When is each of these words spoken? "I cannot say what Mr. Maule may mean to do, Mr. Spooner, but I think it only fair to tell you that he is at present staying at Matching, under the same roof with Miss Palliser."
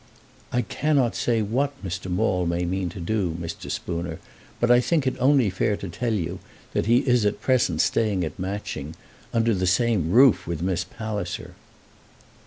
"I 0.51 0.63
cannot 0.63 1.15
say 1.15 1.43
what 1.43 1.79
Mr. 1.85 2.09
Maule 2.09 2.47
may 2.47 2.65
mean 2.65 2.89
to 2.89 2.99
do, 2.99 3.37
Mr. 3.39 3.69
Spooner, 3.69 4.17
but 4.59 4.71
I 4.71 4.79
think 4.81 5.05
it 5.05 5.15
only 5.19 5.51
fair 5.51 5.77
to 5.77 5.89
tell 5.89 6.15
you 6.15 6.39
that 6.73 6.87
he 6.87 7.07
is 7.07 7.23
at 7.23 7.39
present 7.39 7.81
staying 7.81 8.23
at 8.25 8.39
Matching, 8.39 8.95
under 9.31 9.53
the 9.53 9.67
same 9.67 10.09
roof 10.09 10.47
with 10.47 10.63
Miss 10.63 10.83
Palliser." 10.83 11.53